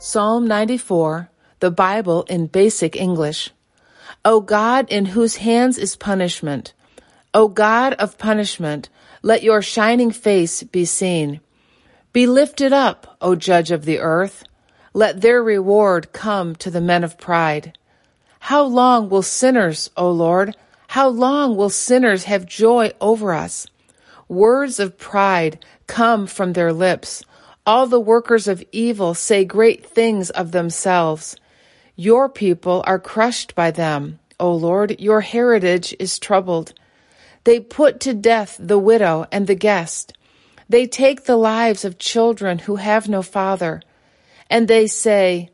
Psalm 0.00 0.46
94, 0.46 1.28
the 1.58 1.72
Bible 1.72 2.22
in 2.30 2.46
basic 2.46 2.94
English. 2.94 3.50
O 4.24 4.40
God, 4.40 4.86
in 4.90 5.06
whose 5.06 5.38
hands 5.38 5.76
is 5.76 5.96
punishment, 5.96 6.72
O 7.34 7.48
God 7.48 7.94
of 7.94 8.16
punishment, 8.16 8.88
let 9.22 9.42
your 9.42 9.60
shining 9.60 10.12
face 10.12 10.62
be 10.62 10.84
seen. 10.84 11.40
Be 12.12 12.28
lifted 12.28 12.72
up, 12.72 13.16
O 13.20 13.34
Judge 13.34 13.72
of 13.72 13.86
the 13.86 13.98
earth. 13.98 14.44
Let 14.94 15.20
their 15.20 15.42
reward 15.42 16.12
come 16.12 16.54
to 16.56 16.70
the 16.70 16.80
men 16.80 17.02
of 17.02 17.18
pride. 17.18 17.76
How 18.38 18.62
long 18.62 19.08
will 19.08 19.22
sinners, 19.22 19.90
O 19.96 20.12
Lord, 20.12 20.56
how 20.86 21.08
long 21.08 21.56
will 21.56 21.70
sinners 21.70 22.22
have 22.24 22.46
joy 22.46 22.92
over 23.00 23.34
us? 23.34 23.66
Words 24.28 24.78
of 24.78 24.96
pride 24.96 25.64
come 25.88 26.28
from 26.28 26.52
their 26.52 26.72
lips. 26.72 27.24
All 27.68 27.86
the 27.86 28.00
workers 28.00 28.48
of 28.48 28.64
evil 28.72 29.12
say 29.12 29.44
great 29.44 29.84
things 29.84 30.30
of 30.30 30.52
themselves. 30.52 31.36
Your 31.96 32.26
people 32.26 32.82
are 32.86 32.98
crushed 32.98 33.54
by 33.54 33.72
them. 33.72 34.20
O 34.40 34.54
Lord, 34.54 34.98
your 34.98 35.20
heritage 35.20 35.94
is 35.98 36.18
troubled. 36.18 36.72
They 37.44 37.60
put 37.60 38.00
to 38.00 38.14
death 38.14 38.56
the 38.58 38.78
widow 38.78 39.26
and 39.30 39.46
the 39.46 39.54
guest. 39.54 40.16
They 40.70 40.86
take 40.86 41.24
the 41.24 41.36
lives 41.36 41.84
of 41.84 41.98
children 41.98 42.60
who 42.60 42.76
have 42.76 43.06
no 43.06 43.20
father. 43.20 43.82
And 44.48 44.66
they 44.66 44.86
say, 44.86 45.50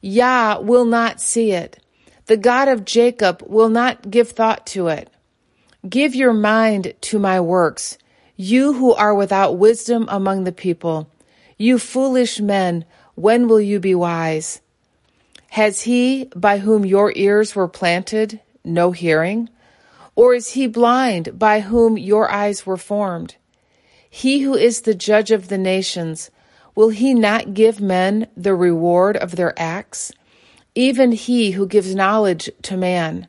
Yah 0.00 0.60
will 0.60 0.84
not 0.84 1.20
see 1.20 1.50
it. 1.50 1.82
The 2.26 2.36
God 2.36 2.68
of 2.68 2.84
Jacob 2.84 3.42
will 3.44 3.70
not 3.70 4.08
give 4.08 4.30
thought 4.30 4.66
to 4.68 4.86
it. 4.86 5.10
Give 5.88 6.14
your 6.14 6.32
mind 6.32 6.94
to 7.00 7.18
my 7.18 7.40
works, 7.40 7.98
you 8.36 8.74
who 8.74 8.94
are 8.94 9.16
without 9.16 9.58
wisdom 9.58 10.06
among 10.08 10.44
the 10.44 10.52
people. 10.52 11.10
You 11.58 11.78
foolish 11.78 12.40
men, 12.40 12.84
when 13.14 13.48
will 13.48 13.60
you 13.60 13.80
be 13.80 13.94
wise? 13.94 14.60
Has 15.50 15.82
he, 15.82 16.30
by 16.36 16.58
whom 16.58 16.84
your 16.84 17.12
ears 17.16 17.56
were 17.56 17.68
planted, 17.68 18.40
no 18.62 18.92
hearing? 18.92 19.48
Or 20.14 20.34
is 20.34 20.50
he 20.50 20.66
blind, 20.66 21.38
by 21.38 21.60
whom 21.60 21.96
your 21.96 22.30
eyes 22.30 22.66
were 22.66 22.76
formed? 22.76 23.36
He 24.08 24.40
who 24.40 24.54
is 24.54 24.82
the 24.82 24.94
judge 24.94 25.30
of 25.30 25.48
the 25.48 25.56
nations, 25.56 26.30
will 26.74 26.90
he 26.90 27.14
not 27.14 27.54
give 27.54 27.80
men 27.80 28.26
the 28.36 28.54
reward 28.54 29.16
of 29.16 29.36
their 29.36 29.58
acts? 29.58 30.12
Even 30.74 31.12
he 31.12 31.52
who 31.52 31.66
gives 31.66 31.94
knowledge 31.94 32.50
to 32.62 32.76
man. 32.76 33.28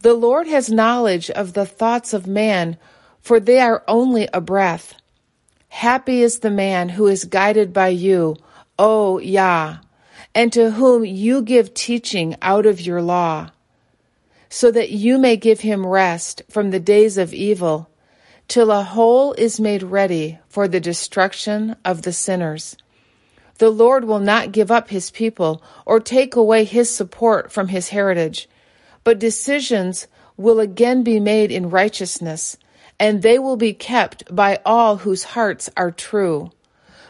The 0.00 0.14
Lord 0.14 0.46
has 0.46 0.70
knowledge 0.70 1.28
of 1.30 1.54
the 1.54 1.66
thoughts 1.66 2.12
of 2.12 2.26
man, 2.26 2.76
for 3.20 3.40
they 3.40 3.58
are 3.58 3.82
only 3.88 4.28
a 4.32 4.40
breath. 4.40 4.94
Happy 5.76 6.22
is 6.22 6.40
the 6.40 6.50
man 6.50 6.90
who 6.90 7.06
is 7.06 7.24
guided 7.24 7.72
by 7.72 7.88
you, 7.88 8.36
O 8.78 9.18
Yah, 9.18 9.78
and 10.34 10.52
to 10.52 10.72
whom 10.72 11.02
you 11.04 11.40
give 11.42 11.72
teaching 11.72 12.36
out 12.42 12.66
of 12.66 12.80
your 12.80 13.00
law, 13.00 13.50
so 14.50 14.70
that 14.70 14.90
you 14.90 15.18
may 15.18 15.34
give 15.34 15.60
him 15.60 15.84
rest 15.84 16.42
from 16.48 16.70
the 16.70 16.78
days 16.78 17.16
of 17.16 17.32
evil, 17.32 17.88
till 18.46 18.70
a 18.70 18.82
hole 18.82 19.32
is 19.32 19.58
made 19.58 19.82
ready 19.82 20.38
for 20.46 20.68
the 20.68 20.78
destruction 20.78 21.74
of 21.86 22.02
the 22.02 22.12
sinners. 22.12 22.76
The 23.56 23.70
Lord 23.70 24.04
will 24.04 24.20
not 24.20 24.52
give 24.52 24.70
up 24.70 24.90
his 24.90 25.10
people 25.10 25.62
or 25.86 25.98
take 25.98 26.36
away 26.36 26.64
his 26.64 26.90
support 26.90 27.50
from 27.50 27.68
his 27.68 27.88
heritage, 27.88 28.46
but 29.04 29.18
decisions 29.18 30.06
will 30.36 30.60
again 30.60 31.02
be 31.02 31.18
made 31.18 31.50
in 31.50 31.70
righteousness 31.70 32.58
and 33.02 33.20
they 33.20 33.36
will 33.36 33.56
be 33.56 33.72
kept 33.72 34.32
by 34.32 34.60
all 34.64 34.98
whose 34.98 35.24
hearts 35.34 35.68
are 35.76 35.90
true. 35.90 36.52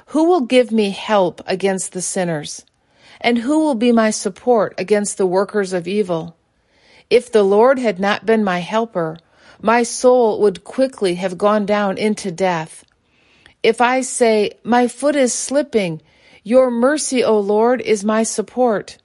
Who 0.06 0.24
will 0.24 0.40
give 0.40 0.72
me 0.72 0.88
help 0.88 1.42
against 1.46 1.92
the 1.92 2.00
sinners? 2.00 2.64
And 3.20 3.36
who 3.36 3.58
will 3.58 3.74
be 3.74 3.92
my 3.92 4.08
support 4.08 4.74
against 4.78 5.18
the 5.18 5.26
workers 5.26 5.74
of 5.74 5.86
evil? 5.86 6.34
If 7.10 7.30
the 7.30 7.42
Lord 7.42 7.78
had 7.78 8.00
not 8.00 8.24
been 8.24 8.42
my 8.42 8.60
helper, 8.60 9.18
my 9.60 9.82
soul 9.82 10.40
would 10.40 10.64
quickly 10.64 11.16
have 11.16 11.36
gone 11.36 11.66
down 11.66 11.98
into 11.98 12.30
death. 12.30 12.86
If 13.62 13.82
I 13.82 14.00
say, 14.00 14.52
My 14.64 14.88
foot 14.88 15.14
is 15.14 15.34
slipping, 15.34 16.00
your 16.42 16.70
mercy, 16.70 17.22
O 17.22 17.38
Lord, 17.38 17.82
is 17.82 18.02
my 18.02 18.22
support. 18.22 18.96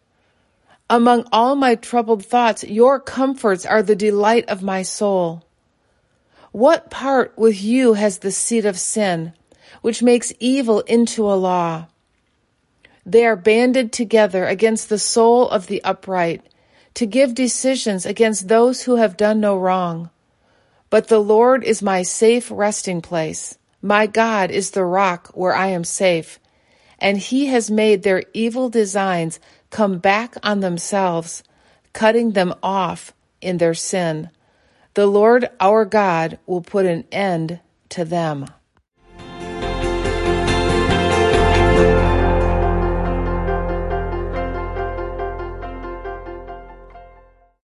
Among 0.90 1.28
all 1.34 1.58
my 1.58 1.76
troubled 1.76 2.26
thoughts, 2.26 2.64
your 2.64 2.98
comforts 3.02 3.66
are 3.66 3.84
the 3.84 3.94
delight 3.94 4.46
of 4.48 4.64
my 4.64 4.84
soul. 4.84 5.44
What 6.52 6.90
part 6.90 7.34
with 7.38 7.62
you 7.62 7.94
has 7.94 8.20
the 8.20 8.32
seed 8.32 8.66
of 8.66 8.80
sin, 8.80 9.34
which 9.82 10.02
makes 10.02 10.34
evil 10.40 10.82
into 10.82 11.30
a 11.30 11.36
law? 11.36 11.88
They 13.06 13.26
are 13.26 13.36
banded 13.36 13.92
together 13.92 14.46
against 14.46 14.90
the 14.90 15.00
soul 15.00 15.50
of 15.50 15.68
the 15.68 15.84
upright, 15.84 16.46
to 16.94 17.06
give 17.06 17.36
decisions 17.36 18.06
against 18.06 18.48
those 18.48 18.84
who 18.84 18.96
have 18.96 19.18
done 19.18 19.40
no 19.40 19.58
wrong. 19.58 20.10
But 20.90 21.10
the 21.10 21.20
Lord 21.20 21.64
is 21.64 21.82
my 21.82 22.02
safe 22.02 22.50
resting 22.50 23.02
place. 23.02 23.58
My 23.82 24.08
God 24.08 24.50
is 24.50 24.72
the 24.72 24.84
rock 24.84 25.30
where 25.34 25.54
I 25.54 25.68
am 25.68 25.84
safe, 25.84 26.40
and 26.98 27.18
he 27.18 27.48
has 27.48 27.70
made 27.70 28.04
their 28.04 28.24
evil 28.34 28.70
designs 28.70 29.40
come 29.70 30.00
back 30.00 30.36
on 30.42 30.62
themselves, 30.62 31.44
cutting 31.94 32.32
them 32.32 32.56
off 32.64 33.14
in 33.42 33.58
their 33.58 33.76
sin. 33.76 34.32
The 34.98 35.06
Lord 35.06 35.48
our 35.60 35.86
God 35.86 36.40
will 36.48 36.62
put 36.62 36.88
an 36.88 37.04
end 37.12 37.60
to 37.90 38.04
them. 38.04 38.48